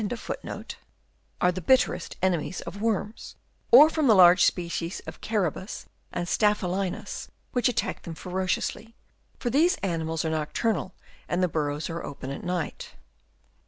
65 0.01 0.19
according 0.35 0.41
to 0.41 0.49
Hoffmeister, 0.55 0.77
* 1.17 1.41
are 1.41 1.51
the 1.51 1.61
bitterest 1.61 2.17
enemies 2.23 2.61
of 2.61 2.81
worms, 2.81 3.35
or 3.69 3.87
from 3.87 4.07
the 4.07 4.15
larger 4.15 4.41
species 4.41 4.99
of 5.01 5.21
Carabus 5.21 5.85
and 6.11 6.27
Staphylinus 6.27 7.27
which 7.51 7.69
attack 7.69 8.01
them 8.01 8.15
ferociously, 8.15 8.95
for 9.37 9.51
these 9.51 9.75
animals 9.83 10.25
are 10.25 10.31
nocturnal, 10.31 10.95
and 11.29 11.43
the 11.43 11.47
burrows 11.47 11.87
are 11.87 12.03
opened 12.03 12.33
at 12.33 12.43
night. 12.43 12.95